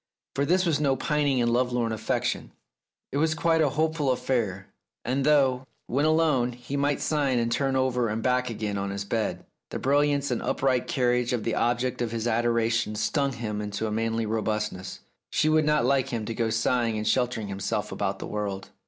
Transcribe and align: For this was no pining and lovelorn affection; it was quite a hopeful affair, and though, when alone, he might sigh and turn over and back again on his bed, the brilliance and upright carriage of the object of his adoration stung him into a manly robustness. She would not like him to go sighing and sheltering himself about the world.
For 0.33 0.45
this 0.47 0.65
was 0.65 0.79
no 0.79 0.95
pining 0.95 1.43
and 1.43 1.53
lovelorn 1.53 1.91
affection; 1.91 2.53
it 3.11 3.17
was 3.17 3.35
quite 3.35 3.61
a 3.61 3.69
hopeful 3.69 4.11
affair, 4.11 4.65
and 5.05 5.23
though, 5.27 5.67
when 5.85 6.05
alone, 6.05 6.53
he 6.53 6.75
might 6.75 6.99
sigh 6.99 7.29
and 7.29 7.51
turn 7.51 7.75
over 7.75 8.09
and 8.09 8.23
back 8.23 8.49
again 8.49 8.79
on 8.79 8.89
his 8.89 9.05
bed, 9.05 9.45
the 9.69 9.77
brilliance 9.77 10.31
and 10.31 10.41
upright 10.41 10.87
carriage 10.87 11.33
of 11.33 11.43
the 11.43 11.53
object 11.53 12.01
of 12.01 12.09
his 12.09 12.25
adoration 12.27 12.95
stung 12.95 13.33
him 13.33 13.61
into 13.61 13.85
a 13.85 13.91
manly 13.91 14.25
robustness. 14.25 15.01
She 15.29 15.49
would 15.49 15.65
not 15.65 15.85
like 15.85 16.09
him 16.09 16.25
to 16.25 16.33
go 16.33 16.49
sighing 16.49 16.97
and 16.97 17.07
sheltering 17.07 17.49
himself 17.49 17.91
about 17.91 18.17
the 18.17 18.25
world. 18.25 18.71